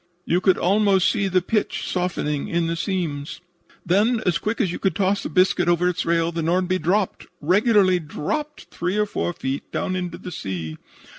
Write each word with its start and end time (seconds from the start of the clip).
You 0.25 0.41
could 0.41 0.57
almost 0.57 1.07
see 1.11 1.27
the 1.27 1.43
pitch 1.43 1.87
softening 1.87 2.47
in 2.47 2.65
the 2.65 2.75
seams. 2.75 3.39
"Then, 3.85 4.19
as 4.25 4.39
quick 4.39 4.59
as 4.59 4.71
you 4.71 4.79
could 4.79 4.95
toss 4.95 5.23
a 5.25 5.29
biscuit 5.29 5.69
over 5.69 5.87
its 5.87 6.07
rail, 6.07 6.31
the 6.31 6.41
Nordby 6.41 6.79
dropped 6.79 7.27
regularly 7.39 7.99
dropped 7.99 8.63
three 8.71 8.97
or 8.97 9.05
four 9.05 9.31
feet 9.31 9.71
down 9.71 9.95
into 9.95 10.17
the 10.17 10.31
sea. 10.31 10.77